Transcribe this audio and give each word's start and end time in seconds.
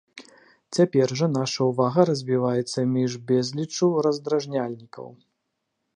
Цяпер 0.77 1.13
жа 1.19 1.27
нашая 1.33 1.67
ўвага 1.71 2.01
разбіваецца 2.11 2.85
між 2.97 3.11
безліччу 3.33 3.93
раздражняльнікаў. 4.09 5.07